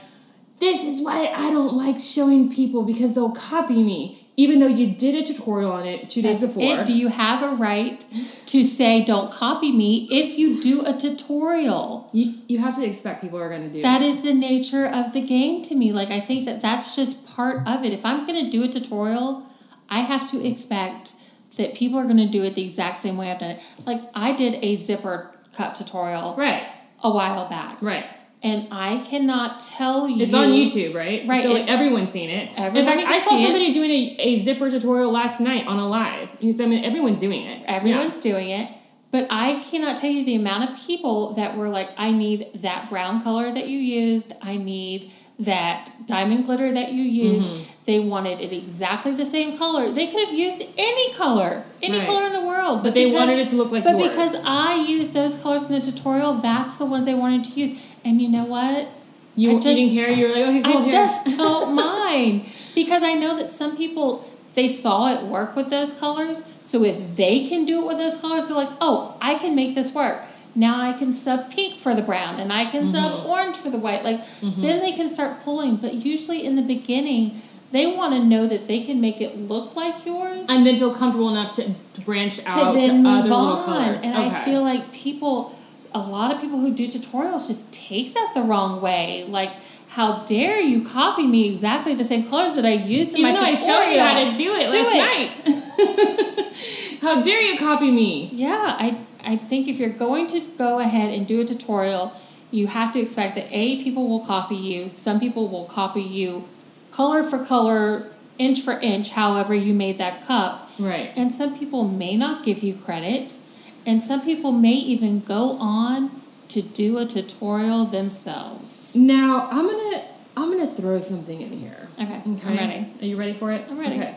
[0.60, 4.23] this is why I don't like showing people because they'll copy me.
[4.36, 6.80] Even though you did a tutorial on it two days That's before.
[6.82, 6.88] it.
[6.88, 8.04] Do you have a right
[8.48, 12.10] to say don't copy me if you do a tutorial?
[12.14, 15.14] You, you have to expect people are going to do That is the nature of
[15.14, 15.92] the game to me.
[15.94, 17.94] Like I think that that's just part of it.
[17.94, 19.46] If I'm going to do a tutorial,
[19.90, 21.14] I have to expect
[21.58, 23.62] that people are going to do it the exact same way I've done it.
[23.86, 26.66] Like I did a zipper cut tutorial Right,
[27.04, 27.78] a while back.
[27.82, 28.06] right.
[28.44, 31.26] And I cannot tell you It's on YouTube, right?
[31.26, 32.50] Right, So like, everyone's seen it.
[32.58, 33.46] In fact, I saw see it.
[33.48, 36.30] somebody doing a, a zipper tutorial last night on a live.
[36.42, 37.64] You so I mean, everyone's doing it.
[37.68, 38.70] Everyone's doing it.
[39.12, 42.90] But I cannot tell you the amount of people that were like, I need that
[42.90, 44.34] brown color that you used.
[44.42, 47.50] I need that diamond glitter that you used.
[47.50, 47.64] Mm-hmm.
[47.86, 49.92] They wanted it exactly the same color.
[49.92, 52.06] They could have used any color, any Right.
[52.08, 52.84] color in the world.
[52.84, 54.10] But they wanted it to look like But yours.
[54.10, 57.80] because I used those colors in the tutorial, that's the ones they wanted to use.
[58.06, 58.88] And you know what?
[59.36, 60.10] You, I you just- didn't care.
[60.12, 60.78] You were like, okay, cool.
[60.78, 60.90] I here.
[60.92, 65.98] just don't mind because I know that some people they saw it work with those
[66.00, 66.44] colors.
[66.62, 69.74] So if they can do it with those colors, they're like, "Oh, I can make
[69.74, 70.22] this work."
[70.56, 72.92] Now I can sub pink for the brown and I can Mm-hmm.
[72.96, 74.04] sub orange for the white.
[74.04, 78.46] Like then they can start pulling, but usually in the beginning they want to know
[78.46, 81.74] that they can make it look like yours and then feel comfortable enough to
[82.06, 83.66] branch to out to, then other move little on.
[83.66, 84.04] colors.
[84.04, 84.36] And okay.
[84.36, 85.58] I feel like people,
[85.94, 89.26] a lot of people who do tutorials just take that the wrong way.
[89.28, 89.52] Like,
[89.90, 93.40] how dare you copy me exactly the same colors that I used in Even my
[93.40, 93.84] though I tutorial?
[93.84, 96.54] showed you how to do it Do last night.
[97.02, 98.30] how dare you copy me?
[98.34, 102.14] Yeah, I I think if you're going to go ahead and do a tutorial,
[102.52, 104.90] you have to expect that a people will copy you.
[104.90, 106.48] Some people will copy you,
[106.92, 110.70] color for color, inch for inch, however you made that cup.
[110.78, 111.12] Right.
[111.16, 113.38] And some people may not give you credit,
[113.86, 118.96] and some people may even go on to do a tutorial themselves.
[118.96, 121.90] Now I'm gonna I'm gonna throw something in here.
[122.00, 122.48] Okay, Okay.
[122.48, 122.94] I'm ready.
[123.02, 123.70] Are you ready for it?
[123.70, 123.96] I'm ready.
[123.96, 124.16] Okay.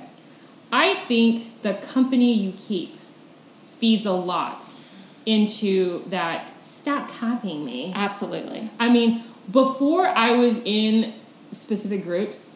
[0.72, 2.98] I think the company you keep
[3.78, 4.64] feeds a lot
[5.24, 7.92] into that stop copying me.
[7.94, 8.70] Absolutely.
[8.78, 11.14] I mean, before I was in
[11.50, 12.50] specific groups,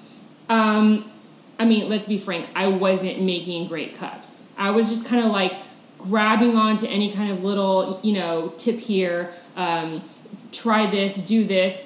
[0.49, 1.11] um,
[1.59, 4.49] I mean, let's be frank, I wasn't making great cups.
[4.57, 5.53] I was just kind of like
[6.03, 10.03] grabbing onto any kind of little, you know, tip here, um,
[10.53, 11.83] try this, do this.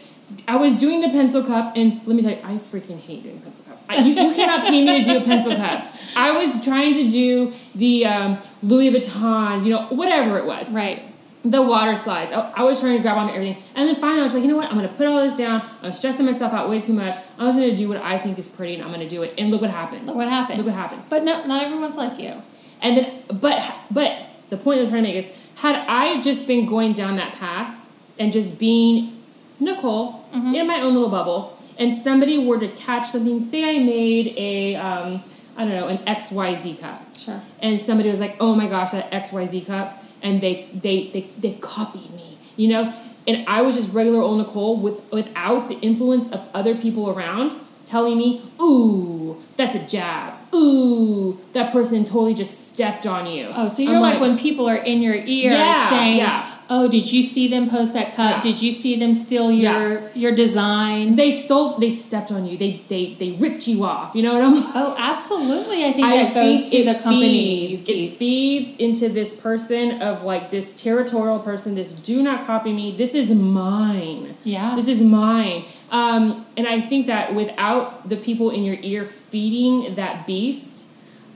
[0.48, 3.40] I was doing the pencil cup, and let me tell you, I freaking hate doing
[3.40, 3.83] pencil cup.
[3.88, 5.85] I, you, you cannot pay me to do a pencil cup.
[6.16, 11.03] I was trying to do the um, Louis Vuitton, you know, whatever it was Right.
[11.44, 12.33] the water slides.
[12.33, 13.62] I, I was trying to grab onto everything.
[13.74, 14.70] And then finally I was like, you know what?
[14.70, 15.68] I'm going to put all this down.
[15.83, 17.16] I'm stressing myself out way too much.
[17.38, 19.22] I'm just going to do what I think is pretty and I'm going to do
[19.22, 19.35] it.
[19.37, 20.07] And look what happened.
[20.07, 20.57] Look what happened.
[20.59, 21.03] Look what happened.
[21.11, 22.42] But no, not everyone's like you.
[22.85, 24.11] And then, but, but
[24.51, 27.75] the point I'm trying to make is, had I just been going down that path
[28.18, 29.20] and just being
[29.59, 34.35] Nicole in my own little bubble, and somebody were to catch something, say I made
[34.37, 35.23] a, um,
[35.57, 37.40] I don't know, an XYZ cup Sure.
[37.61, 41.53] and somebody was like, "Oh my gosh, that XYZ cup," and they they they they
[41.61, 42.92] copied me, you know.
[43.27, 47.53] And I was just regular old Nicole with without the influence of other people around
[47.87, 50.35] telling me, "Ooh, that's a jab.
[50.55, 54.69] Ooh, that person totally just stepped on you." Oh, so you're I'm like, when people
[54.69, 56.54] are in your ear Yeah, saying, yeah.
[56.68, 58.42] "Oh, did you see them post that cut Yeah.
[58.42, 62.57] Did you see them steal your your design?" they stole, they stepped on you.
[62.57, 64.14] They they they ripped you off.
[64.14, 64.55] You know what I'm?
[64.74, 65.85] Oh, absolutely.
[65.85, 70.03] I think I that goes think to the company feeds, it feeds into this person
[70.03, 71.74] of like this territorial person.
[71.74, 72.96] This do not copy me.
[72.96, 74.37] This is mine.
[74.44, 74.74] Yeah.
[74.74, 75.66] This is mine.
[75.90, 80.87] Um, and I think that without the people in your ear feeding that beast,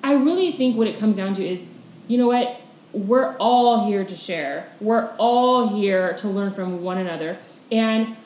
[0.03, 1.67] I really think what it comes down to is,
[2.07, 2.61] you know what?
[2.93, 4.69] We're all here to share.
[4.81, 7.39] We're all here to learn from one another.
[7.71, 8.17] And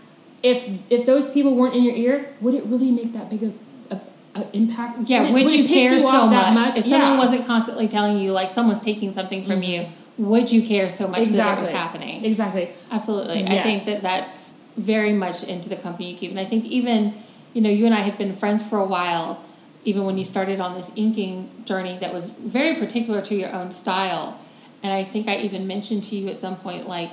[0.42, 3.54] if if those people weren't in your ear, would it really make that big of
[3.90, 4.00] a,
[4.34, 4.98] a impact?
[5.06, 6.76] Yeah, it- would, you care so off that much?
[6.76, 7.08] If someone Yeah.
[7.10, 7.18] Mm-hmm.
[7.18, 9.86] wasn't constantly telling you, like someone's taking something from you,
[10.18, 12.24] would you care so much that it was happening?
[12.24, 12.70] Exactly.
[12.90, 13.44] Absolutely.
[13.46, 16.30] I think that that's very much into the company you keep.
[16.30, 17.14] And I think even,
[17.52, 19.42] you know, you and I had been friends for a while,
[19.84, 23.70] even when you started on this inking journey that was very particular to your own
[23.70, 24.38] style.
[24.82, 27.10] And I think I even mentioned to you at some point, like,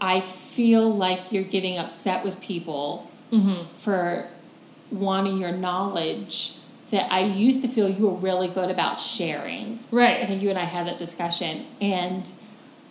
[0.00, 3.72] I feel like you're getting upset with people mm-hmm.
[3.74, 4.28] for
[4.90, 6.54] wanting your knowledge
[6.90, 9.78] that I used to feel you were really good about sharing.
[9.90, 10.20] Right.
[10.20, 12.28] I think you and I had that discussion, and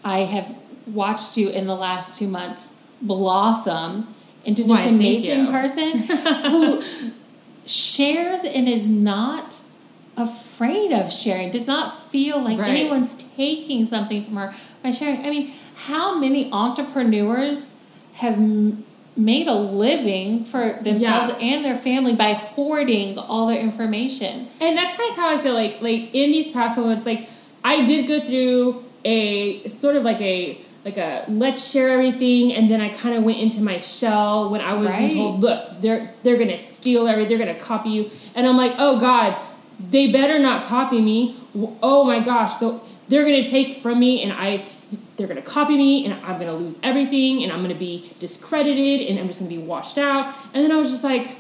[0.04, 5.97] I have watched you in the last two months blossom into this Why, amazing person
[5.97, 6.82] who
[7.65, 9.62] shares and is not
[10.20, 12.70] afraid of sharing, does not feel like Right.
[12.70, 14.54] anyone's taking something from her
[14.84, 15.26] by sharing.
[15.26, 15.52] I mean,
[15.88, 17.76] how many entrepreneurs
[18.16, 18.84] have m-
[19.16, 24.48] made a living for themselves and their family by hoarding all their information?
[24.62, 27.30] And that's kind of how I feel like like in these past couple months, like
[27.64, 32.70] I did go through a sort of like a like a let's share everything, and
[32.72, 35.12] then I kind of went into my shell when I was Right.
[35.12, 38.98] told, look, they're they're gonna steal everything, they're gonna copy you, and I'm like, oh
[39.00, 39.36] God,
[39.80, 41.38] they better not copy me.
[41.82, 42.56] Oh my gosh,
[43.08, 44.65] they're gonna take from me, and I.
[45.18, 49.20] They're gonna copy me, and I'm gonna lose everything, and I'm gonna be discredited, and
[49.20, 50.34] I'm just gonna be washed out.
[50.52, 51.38] And then I was just like,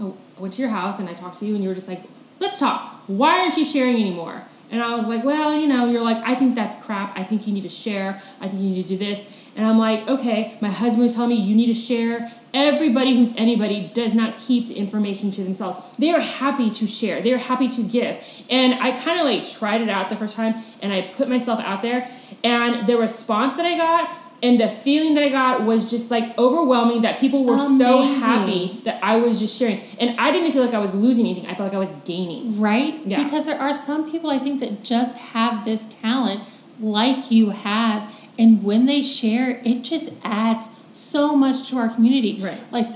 [0.00, 1.88] oh, I went to your house and I talked to you and you were just
[1.88, 2.02] like,
[2.38, 3.02] let's talk.
[3.06, 4.46] Why aren't you sharing anymore?
[4.70, 7.16] And I was like, well, you know, you're like, I think that's crap.
[7.18, 8.22] I think you need to share.
[8.40, 9.26] I think you need to do this.
[9.56, 12.32] And I'm like, okay, my husband was telling me you need to share.
[12.54, 15.78] Everybody who's anybody does not keep information to themselves.
[15.98, 17.20] They are happy to share.
[17.20, 18.24] They are happy to give.
[18.48, 21.60] And I kind of like tried it out the first time and I put myself
[21.60, 22.10] out there.
[22.42, 26.36] And the response that I got and the feeling that I got was just like
[26.38, 29.80] overwhelming that people were so happy that I was just sharing.
[29.98, 31.46] And I didn't feel like I was losing anything.
[31.46, 32.58] I felt like I was gaining.
[32.58, 33.06] Right?
[33.06, 33.22] Yeah.
[33.22, 36.42] Because there are some people I think that just have this talent
[36.80, 38.14] like you have.
[38.38, 42.40] And when they share, it just adds so much to our community.
[42.40, 42.60] Right.
[42.72, 42.88] Like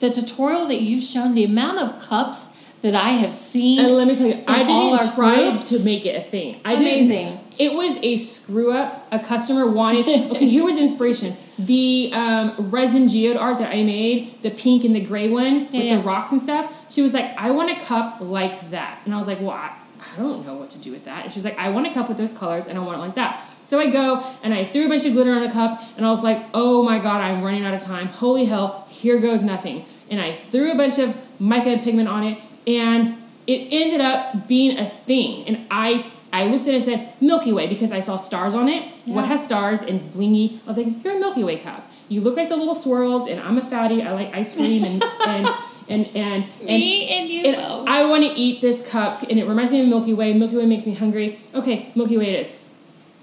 [0.00, 3.80] the tutorial that you've shown, the amount of cups that I have seen.
[3.80, 5.70] And let me tell you, I didn't our try groups.
[5.70, 6.60] to make it a thing.
[6.64, 7.26] I Amazing.
[7.26, 9.06] Didn't, it was a screw up.
[9.10, 10.06] A customer wanted.
[10.28, 11.36] Okay, here was inspiration.
[11.58, 15.74] The um, resin geode art that I made, the pink and the gray one with
[15.74, 15.96] yeah.
[15.96, 16.72] the rocks and stuff.
[16.90, 19.74] She was like, "I want a cup like that," and I was like, "Well, I,
[19.98, 22.08] I don't know what to do with that." And she's like, "I want a cup
[22.08, 24.86] with those colors, and I want it like that." So I go and I threw
[24.86, 27.42] a bunch of glitter on a cup, and I was like, "Oh my god, I'm
[27.42, 28.08] running out of time!
[28.08, 32.38] Holy hell, here goes nothing!" And I threw a bunch of mica pigment on it,
[32.66, 33.16] and
[33.46, 35.46] it ended up being a thing.
[35.48, 38.68] And I I looked at it and said Milky Way because I saw stars on
[38.68, 38.92] it.
[39.06, 40.60] What has stars and it's blingy?
[40.64, 41.90] I was like, you're a Milky Way cup.
[42.08, 44.02] You look like the little swirls, and I'm a fatty.
[44.02, 45.46] I like ice cream and and
[45.88, 46.66] and and and.
[46.66, 47.88] Me and you and both.
[47.88, 50.32] I want to eat this cup, and it reminds me of Milky Way.
[50.32, 51.40] Milky Way makes me hungry.
[51.54, 52.58] Okay, Milky Way it is.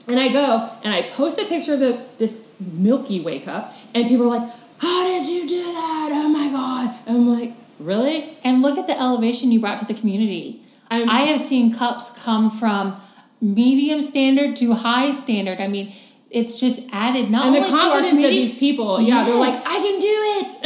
[0.08, 4.08] And I go and I post a picture of the this Milky Way cup, and
[4.08, 6.10] people are like, "How did you do that?
[6.14, 9.86] Oh my god!" And I'm like, "Really?" And look at the elevation you brought to
[9.86, 10.62] the community.
[10.92, 12.96] I'm- I have seen cups come from
[13.42, 15.60] medium standard to high standard.
[15.60, 15.92] I mean,
[16.30, 19.24] it's just added not And only the to our confidence of community, these people, yeah,
[19.24, 20.18] they're like, "I can do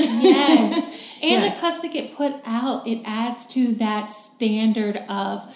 [0.02, 1.56] it." yes, and Yes.
[1.56, 5.54] the cups that get put out, it adds to that standard of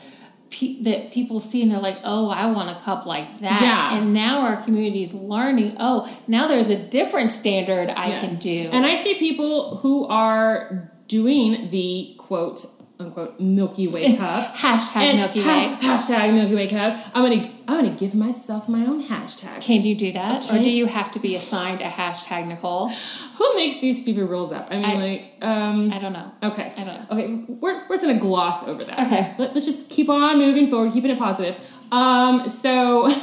[0.50, 3.62] pe- that people see and they're like, oh, I want a cup like that.
[3.62, 3.98] Yeah.
[3.98, 5.76] And now our community's learning.
[5.80, 8.70] Oh, now there's a different standard I can do.
[8.72, 12.66] And I see people who are doing the quote
[13.04, 14.56] unquote Milky Way cup.
[14.56, 15.88] Hashtag and Milky ha- Way.
[15.88, 17.00] hashtag Milky Way cup.
[17.14, 19.62] I'm gonna I'm gonna give myself my own hashtag.
[19.62, 22.90] Can you do that, or do you have to be assigned a hashtag, Nicole?
[23.38, 24.68] Who makes these stupid rules up?
[24.72, 26.32] I mean, I- like, um, I don't know.
[26.44, 27.06] okay, I don't Know.
[27.12, 29.00] okay, we're we're just gonna gloss over that.
[29.08, 29.34] Okay.
[29.38, 31.58] Let, us just keep on moving forward, keeping it positive.
[31.92, 33.08] Um, so.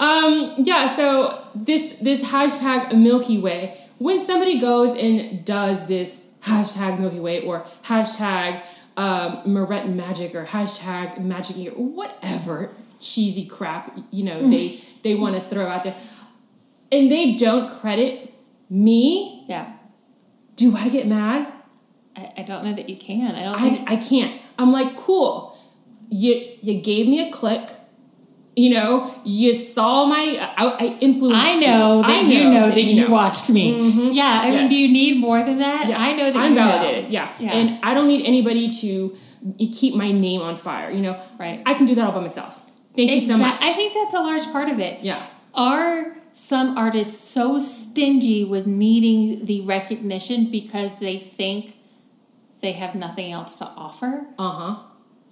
[0.00, 6.98] um, yeah, so this this hashtag Milky Way, when somebody goes and does this hashtag
[7.00, 8.62] Milky Way or hashtag
[8.96, 15.34] um, Moretz Magic or hashtag Magic Year, whatever cheesy crap you know they they want
[15.34, 15.96] to throw out there,
[16.92, 18.32] and they don't credit
[18.70, 19.72] me, Yeah.
[20.56, 21.52] do I get mad?
[22.16, 23.34] I, I don't know that you can.
[23.34, 23.88] I don't.
[23.88, 24.40] I, I can't.
[24.58, 25.58] I'm like, cool.
[26.08, 27.68] You you gave me a click.
[28.56, 31.40] You know, you saw my I, I influenced.
[31.44, 32.02] I know you.
[32.02, 33.10] that I you know that you know.
[33.12, 34.12] watched me.
[34.12, 35.88] Yeah, I mean, do you need more than that?
[35.88, 36.66] Yeah, I know that I'm you know.
[36.68, 37.10] validated.
[37.12, 37.32] Yeah.
[37.40, 37.52] Yeah.
[37.52, 39.16] and I don't need anybody to
[39.72, 40.90] keep my name on fire.
[40.90, 41.62] You know, Right.
[41.66, 42.70] I can do that all by myself.
[42.94, 43.60] Thank you so much.
[43.60, 45.02] I think that's a large part of it.
[45.02, 45.26] yeah.
[45.54, 51.76] Are some artists so stingy with needing the recognition because they think
[52.60, 54.26] they have nothing else to offer?
[54.38, 54.76] Uh huh.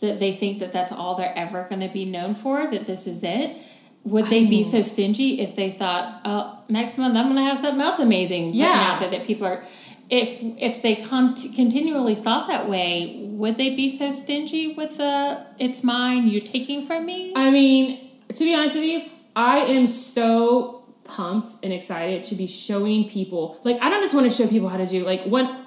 [0.02, 2.68] That they think that that's all they're ever going to be known for?
[2.68, 3.56] That this is it?
[4.04, 7.58] Would they be so stingy if they thought, oh, next month I'm going to have
[7.58, 8.98] something else amazing Yeah.
[8.98, 9.62] that people are.
[10.10, 15.46] If if they con- continually thought that way, would they be so stingy with the
[15.58, 17.32] "it's mine, you're taking from me"?
[17.36, 19.02] I mean, to be honest with you,
[19.36, 23.60] I am so pumped and excited to be showing people.
[23.62, 25.04] Like, I don't just want to show people how to do.
[25.04, 25.64] Like, one,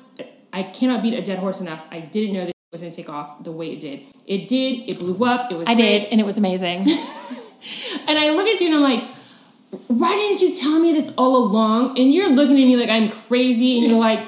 [0.53, 1.85] I cannot beat a dead horse enough.
[1.89, 4.01] I didn't know that was going to take off the way it did.
[4.27, 4.89] It did.
[4.89, 5.51] It blew up.
[5.51, 5.67] It was.
[5.67, 5.99] I great.
[5.99, 6.87] did, and it was amazing.
[8.07, 9.03] And I look at you and I'm like,
[9.87, 11.97] why didn't you tell me this all along?
[11.97, 14.19] And you're looking at me like I'm crazy, and you're like,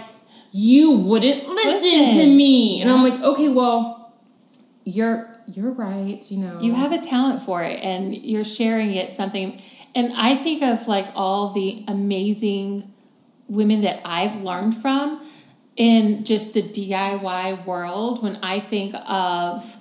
[0.51, 2.19] you wouldn't listen, Listen.
[2.19, 2.81] to me.
[2.81, 4.15] And I'm like, okay, well,
[4.83, 6.59] you're you're right, you know.
[6.59, 9.61] You have a talent for it and you're sharing it something.
[9.95, 12.91] And I think of like all the amazing
[13.47, 15.25] women that I've learned from
[15.77, 18.21] in just the DIY world.
[18.21, 19.77] When I think of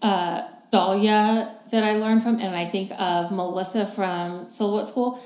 [0.00, 5.22] uh, Dahlia that I learned from, and I think of Melissa from Silhouette School,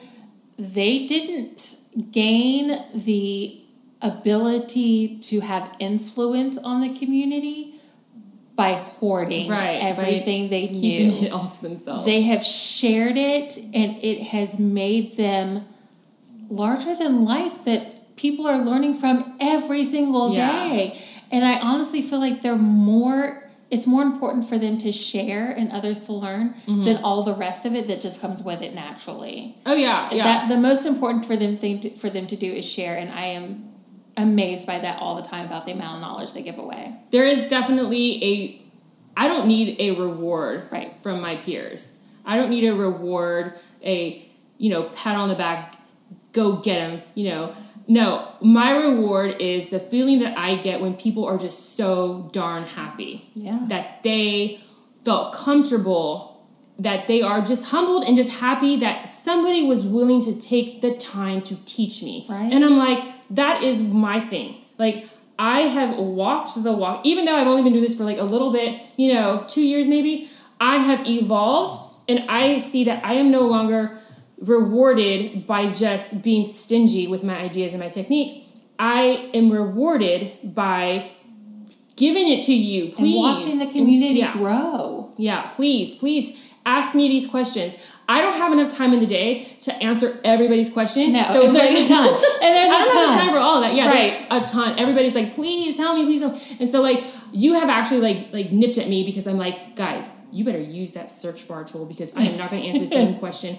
[0.58, 1.76] they didn't
[2.10, 3.60] gain the
[4.00, 7.74] ability to have influence on the community
[8.56, 11.28] by hoarding Right, everything they knew.
[11.32, 12.04] all to themselves.
[12.04, 15.66] They have shared it and it has made them
[16.48, 20.68] larger than life that people are learning from every single Yeah.
[20.68, 21.02] day.
[21.30, 23.40] And I honestly feel like they're more
[23.70, 26.84] it's more important for them to share and others to learn Mm-hmm.
[26.84, 29.56] than all the rest of it that just comes with it naturally.
[29.66, 30.22] oh yeah, yeah.
[30.24, 33.10] That the most important for them thing to, for them to do is share and
[33.10, 33.70] I am
[34.16, 36.94] amazed by that all the time about the amount of knowledge they give away.
[37.10, 38.60] there is definitely a
[39.16, 40.96] I don't need a reward Right.
[40.98, 41.98] from my peers.
[42.24, 44.24] I don't need a reward, a
[44.58, 45.76] you know, pat on the back,
[46.32, 47.54] go get them, you know.
[47.86, 52.64] No, my reward is the feeling that I get when people are just so darn
[52.64, 53.30] happy.
[53.34, 53.60] Yeah.
[53.68, 54.60] That they
[55.04, 56.46] felt comfortable,
[56.78, 60.96] that they are just humbled and just happy that somebody was willing to take the
[60.96, 62.26] time to teach me.
[62.28, 62.52] Right.
[62.52, 64.56] And I'm like, that is my thing.
[64.78, 65.08] Like,
[65.38, 68.24] I have walked the walk, even though I've only been doing this for like a
[68.24, 70.30] little bit, you know, two years maybe,
[70.60, 73.98] I have evolved and I see that I am no longer
[74.44, 78.46] rewarded by just being stingy with my ideas and my technique.
[78.78, 81.10] I am rewarded by
[81.96, 83.14] giving it to you, please.
[83.14, 84.32] And watching the community Yeah.
[84.32, 85.12] grow.
[85.16, 87.74] Yeah, please, please ask me these questions.
[88.06, 91.12] I don't have enough time in the day to answer everybody's question.
[91.12, 92.08] No, so and there's like- a ton.
[92.42, 93.18] And there's I a don't have ton.
[93.18, 93.74] time for all that.
[93.74, 94.26] Yeah, Right.
[94.30, 94.78] a ton.
[94.78, 96.38] Everybody's like, please tell me, please tell.
[96.60, 100.12] And so like you have actually like like nipped at me because I'm like, guys,
[100.32, 102.88] you better use that search bar tool because I am not going to answer the
[102.88, 103.58] same question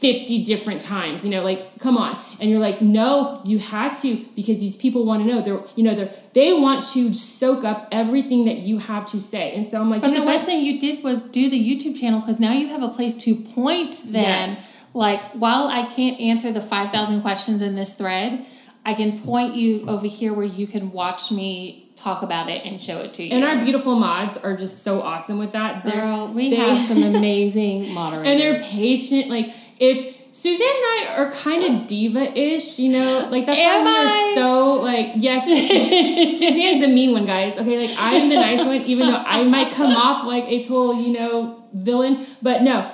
[0.00, 4.24] 50 different times you know like come on and you're like no you have to
[4.36, 7.88] because these people want to know they're you know they're they want to soak up
[7.90, 10.78] everything that you have to say and so i'm like But the best thing you
[10.78, 14.22] did was do the YouTube channel because now you have a place to point them.
[14.22, 14.72] Yes.
[14.94, 18.46] Like, while I can't answer the 5,000 questions in this thread,
[18.84, 22.80] I can point you over here where you can watch me talk about it and
[22.80, 23.30] show it to you.
[23.32, 25.84] And our beautiful mods are just so awesome with that.
[25.84, 28.26] They're, Girl, we they- have some amazing moderators.
[28.28, 29.28] and they're patient.
[29.28, 34.34] Like if Suzanne and I are kind of diva-ish, you know, like that's Am why
[34.34, 35.44] we're so like yes.
[36.38, 37.56] Suzanne's the mean one, guys.
[37.56, 41.00] Okay, like I'm the nice one, even though I might come off like a total,
[41.00, 42.26] you know, villain.
[42.42, 42.90] But no,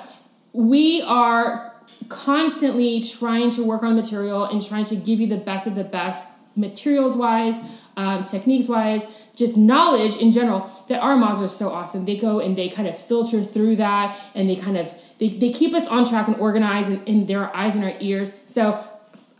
[0.53, 1.73] we are
[2.07, 5.83] constantly trying to work on material and trying to give you the best of the
[5.83, 7.55] best materials wise
[7.97, 9.05] um, techniques wise
[9.35, 12.87] just knowledge in general that our mods are so awesome they go and they kind
[12.87, 14.93] of filter through that and they kind of
[15.23, 18.33] they, they keep us on track and organized and in their eyes and our ears
[18.45, 18.83] so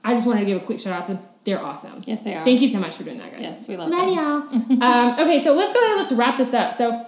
[0.04, 2.34] i just wanted to give a quick shout out to them they're awesome Yes, they
[2.36, 2.44] are.
[2.46, 4.08] thank you so much for doing that guys Yes, we love love
[4.50, 4.78] them.
[4.80, 7.06] y'all um, okay so let's go ahead and let's wrap this up so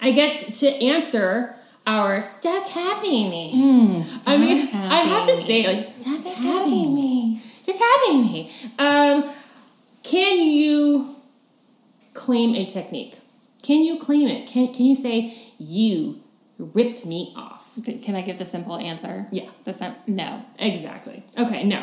[0.00, 1.56] i guess to answer
[1.86, 7.42] our stuck capping me I mean, I have to say, like, stop capping me.
[7.66, 8.52] You're capping me.
[8.78, 9.32] Um,
[10.04, 11.16] can you
[12.14, 13.18] claim a technique?
[13.62, 14.46] Can you claim it?
[14.48, 16.21] Can Can you say you
[16.58, 17.72] ripped me off?
[17.84, 19.26] Can I give the simple answer?
[19.32, 19.48] Yeah.
[19.64, 20.42] The sim- no.
[20.58, 21.22] Exactly.
[21.38, 21.82] Okay, no.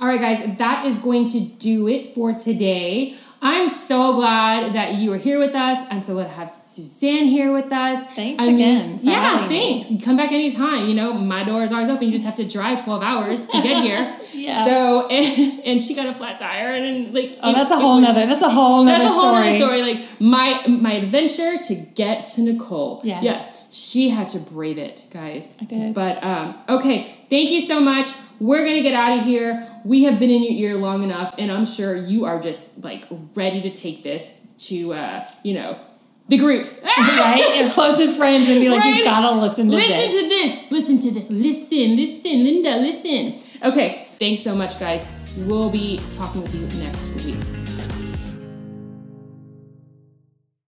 [0.00, 3.16] All right, guys, that is going to do it for today.
[3.40, 5.78] I'm so glad that you are here with us.
[5.90, 8.02] I'm so glad to have Suzanne here with us.
[8.14, 9.90] Thanks I mean, again for yeah, thanks.
[9.90, 10.88] You come back anytime.
[10.88, 12.06] You know, my door is always open.
[12.06, 14.16] You just have to drive 12 hours to get here.
[14.34, 14.66] Yeah.
[14.66, 17.96] So, and, and she got a flat tire, and, like, Oh, it- that's a whole
[18.00, 18.26] was- nother.
[18.26, 19.58] That's a whole nother that's a whole story.
[19.58, 19.82] story.
[19.82, 23.00] Like my my adventure to get to Nicole.
[23.04, 23.22] Yes.
[23.22, 23.53] Yes.
[23.74, 25.56] She had to brave it, guys.
[25.60, 25.94] I did.
[25.94, 28.08] But um, okay, thank you so much.
[28.38, 29.68] We're gonna get out of here.
[29.84, 33.04] We have been in your ear long enough, and I'm sure you are just like
[33.34, 35.76] ready to take this to uh, you know
[36.28, 36.80] the groups.
[36.84, 37.56] right?
[37.60, 38.94] Your closest friends and be like, Right?
[38.94, 40.14] you gotta listen to listen this.
[40.14, 40.70] to this.
[40.70, 41.30] Listen to this.
[41.30, 43.40] Listen, listen, Linda, listen.
[43.60, 45.04] Okay, thanks so much, guys.
[45.38, 47.53] We'll be talking with you next week.